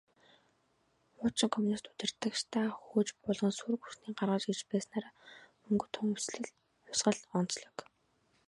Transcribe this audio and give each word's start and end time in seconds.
Хуучин 1.17 1.49
коммунист 1.53 1.89
удирдагчдаа 1.91 2.67
хөөж 2.87 3.09
буулган, 3.23 3.51
сөрөг 3.57 3.81
хүчнийг 3.83 4.15
гаргаж 4.17 4.43
ирж 4.51 4.61
байснаараа 4.71 5.17
«Өнгөт 5.67 5.93
хувьсгал» 5.97 7.19
онцлог. 7.39 7.77